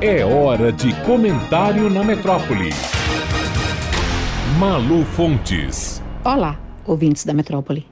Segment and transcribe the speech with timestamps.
[0.00, 2.70] É hora de comentário na metrópole.
[4.58, 6.02] Malu Fontes.
[6.24, 7.86] Olá, ouvintes da metrópole.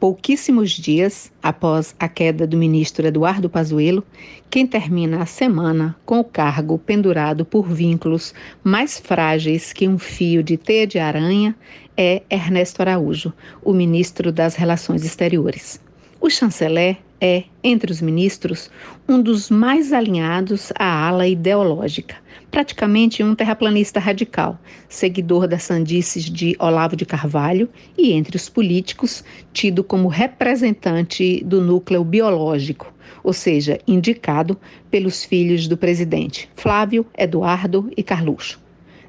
[0.00, 4.04] Pouquíssimos dias após a queda do ministro Eduardo Pazuello,
[4.50, 10.42] quem termina a semana com o cargo pendurado por vínculos mais frágeis que um fio
[10.42, 11.56] de teia de aranha
[11.96, 13.32] é Ernesto Araújo,
[13.62, 15.80] o ministro das Relações Exteriores.
[16.20, 18.70] O chanceler é, entre os ministros,
[19.08, 22.16] um dos mais alinhados à ala ideológica,
[22.50, 29.24] praticamente um terraplanista radical, seguidor das sandices de Olavo de Carvalho e, entre os políticos,
[29.52, 34.58] tido como representante do núcleo biológico, ou seja, indicado
[34.90, 38.60] pelos filhos do presidente, Flávio, Eduardo e Carluxo.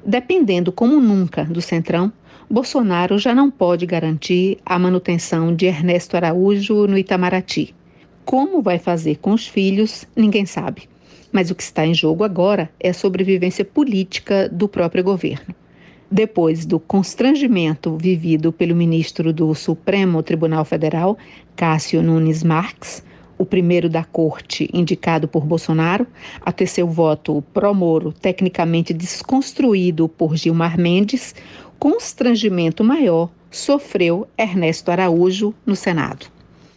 [0.06, 2.14] Dependendo como nunca do Centrão,
[2.50, 7.74] Bolsonaro já não pode garantir a manutenção de Ernesto Araújo no Itamaraty
[8.26, 10.90] como vai fazer com os filhos, ninguém sabe.
[11.32, 15.54] Mas o que está em jogo agora é a sobrevivência política do próprio governo.
[16.10, 21.18] Depois do constrangimento vivido pelo ministro do Supremo Tribunal Federal,
[21.56, 23.04] Cássio Nunes Marques,
[23.38, 26.08] o primeiro da corte indicado por Bolsonaro,
[26.42, 31.36] a ter seu voto pró-Moro tecnicamente desconstruído por Gilmar Mendes,
[31.78, 36.35] constrangimento maior sofreu Ernesto Araújo no Senado.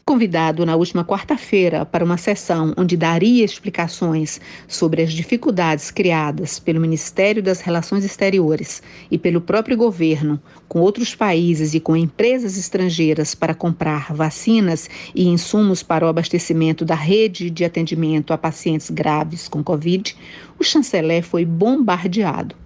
[0.09, 6.81] Convidado na última quarta-feira para uma sessão onde daria explicações sobre as dificuldades criadas pelo
[6.81, 13.34] Ministério das Relações Exteriores e pelo próprio governo com outros países e com empresas estrangeiras
[13.34, 19.47] para comprar vacinas e insumos para o abastecimento da rede de atendimento a pacientes graves
[19.47, 20.17] com Covid,
[20.59, 22.56] o chanceler foi bombardeado.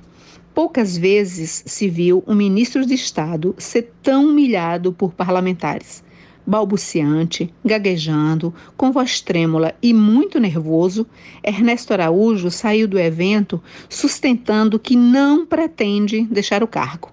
[0.55, 6.05] Poucas vezes se viu um ministro de Estado ser tão humilhado por parlamentares
[6.47, 11.07] balbuciante, gaguejando, com voz trêmula e muito nervoso,
[11.43, 17.11] Ernesto Araújo saiu do evento sustentando que não pretende deixar o cargo.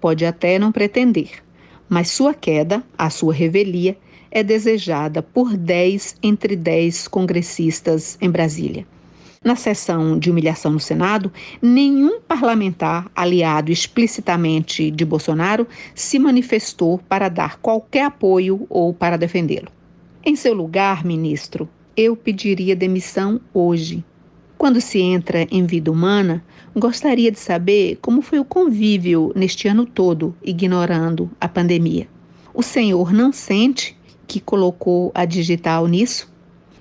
[0.00, 1.42] Pode até não pretender,
[1.88, 3.96] mas sua queda, a sua revelia,
[4.30, 8.86] é desejada por 10 entre 10 congressistas em Brasília.
[9.46, 17.28] Na sessão de humilhação no Senado, nenhum parlamentar aliado explicitamente de Bolsonaro se manifestou para
[17.28, 19.68] dar qualquer apoio ou para defendê-lo.
[20.24, 24.04] Em seu lugar, ministro, eu pediria demissão hoje.
[24.58, 26.42] Quando se entra em vida humana,
[26.74, 32.08] gostaria de saber como foi o convívio neste ano todo, ignorando a pandemia.
[32.52, 33.96] O senhor não sente
[34.26, 36.34] que colocou a digital nisso?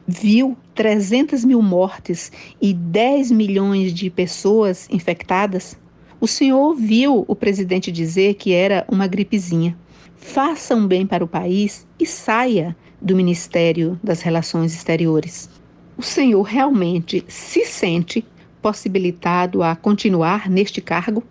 [0.07, 5.75] Viu 300 mil mortes e 10 milhões de pessoas infectadas?
[6.21, 9.75] O senhor ouviu o presidente dizer que era uma gripezinha.
[10.16, 15.49] Faça um bem para o país e saia do Ministério das Relações Exteriores.
[15.97, 18.23] O senhor realmente se sente
[18.61, 21.23] possibilitado a continuar neste cargo?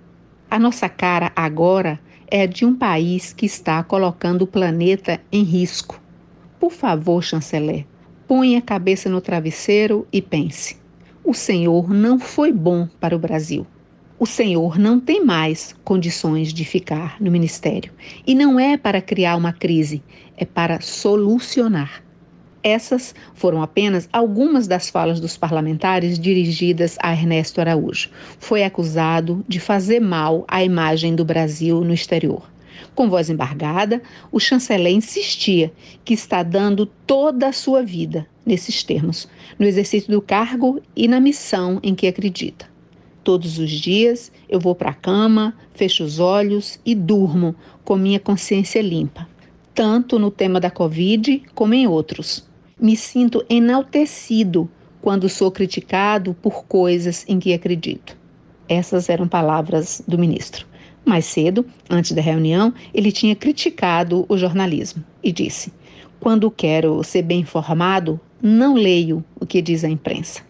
[0.51, 6.01] A nossa cara agora é de um país que está colocando o planeta em risco.
[6.59, 7.87] Por favor, chanceler,
[8.27, 10.79] Põe a cabeça no travesseiro e pense:
[11.23, 13.67] o Senhor não foi bom para o Brasil.
[14.19, 17.93] O Senhor não tem mais condições de ficar no ministério.
[18.27, 20.03] E não é para criar uma crise,
[20.37, 22.03] é para solucionar.
[22.63, 28.09] Essas foram apenas algumas das falas dos parlamentares dirigidas a Ernesto Araújo.
[28.39, 32.54] Foi acusado de fazer mal à imagem do Brasil no exterior.
[32.95, 35.73] Com voz embargada, o chanceler insistia
[36.05, 41.21] que está dando toda a sua vida, nesses termos, no exercício do cargo e na
[41.21, 42.69] missão em que acredita.
[43.23, 48.21] Todos os dias eu vou para a cama, fecho os olhos e durmo com minha
[48.21, 49.27] consciência limpa,
[49.75, 52.47] tanto no tema da Covid como em outros.
[52.79, 54.71] Me sinto enaltecido
[55.01, 58.17] quando sou criticado por coisas em que acredito.
[58.69, 60.67] Essas eram palavras do ministro.
[61.05, 65.73] Mais cedo, antes da reunião, ele tinha criticado o jornalismo e disse:
[66.19, 70.43] Quando quero ser bem informado, não leio o que diz a imprensa.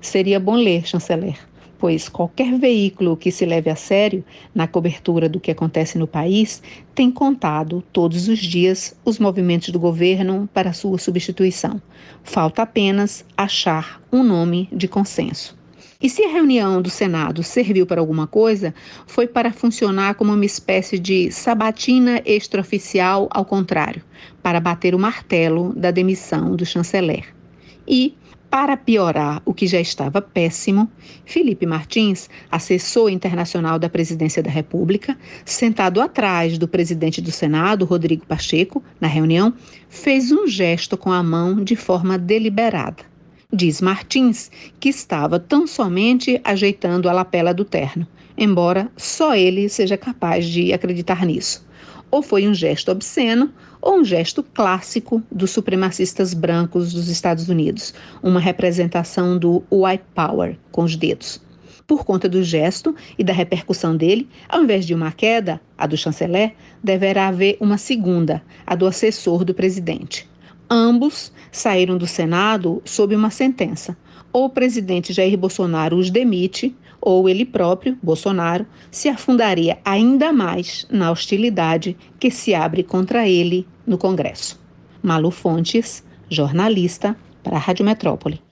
[0.00, 1.36] Seria bom ler, chanceler,
[1.78, 4.24] pois qualquer veículo que se leve a sério
[4.54, 6.62] na cobertura do que acontece no país
[6.94, 11.80] tem contado todos os dias os movimentos do governo para sua substituição.
[12.22, 15.56] Falta apenas achar um nome de consenso.
[16.02, 18.74] E se a reunião do Senado serviu para alguma coisa,
[19.06, 24.02] foi para funcionar como uma espécie de sabatina extraoficial ao contrário,
[24.42, 27.34] para bater o martelo da demissão do chanceler.
[27.88, 28.14] E,
[28.50, 30.90] para piorar o que já estava péssimo,
[31.24, 38.26] Felipe Martins, assessor internacional da Presidência da República, sentado atrás do presidente do Senado, Rodrigo
[38.26, 39.52] Pacheco, na reunião,
[39.88, 43.15] fez um gesto com a mão de forma deliberada
[43.52, 44.50] Diz Martins
[44.80, 48.04] que estava tão somente ajeitando a lapela do terno,
[48.36, 51.64] embora só ele seja capaz de acreditar nisso.
[52.10, 57.94] Ou foi um gesto obsceno, ou um gesto clássico dos supremacistas brancos dos Estados Unidos,
[58.20, 61.40] uma representação do white power com os dedos.
[61.86, 65.96] Por conta do gesto e da repercussão dele, ao invés de uma queda, a do
[65.96, 66.52] chanceler,
[66.82, 70.28] deverá haver uma segunda, a do assessor do presidente.
[70.68, 73.96] Ambos saíram do Senado sob uma sentença.
[74.32, 80.86] Ou o presidente Jair Bolsonaro os demite, ou ele próprio, Bolsonaro, se afundaria ainda mais
[80.90, 84.60] na hostilidade que se abre contra ele no Congresso.
[85.02, 88.45] Malu Fontes, jornalista, para a Rádio Metrópole.